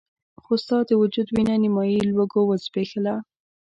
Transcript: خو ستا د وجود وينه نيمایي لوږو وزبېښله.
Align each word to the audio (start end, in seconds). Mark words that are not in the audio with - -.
خو 0.43 0.53
ستا 0.63 0.77
د 0.87 0.91
وجود 1.01 1.27
وينه 1.35 1.55
نيمایي 1.63 1.99
لوږو 2.11 2.41
وزبېښله. 2.47 3.15